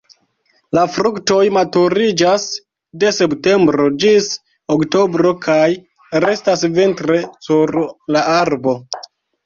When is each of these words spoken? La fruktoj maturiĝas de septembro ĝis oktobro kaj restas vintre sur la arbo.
La 0.77 0.85
fruktoj 0.93 1.41
maturiĝas 1.57 2.47
de 3.05 3.13
septembro 3.19 3.87
ĝis 4.07 4.33
oktobro 4.79 5.37
kaj 5.47 5.63
restas 6.27 6.69
vintre 6.81 7.25
sur 7.49 7.81
la 8.17 8.29
arbo. 8.45 8.81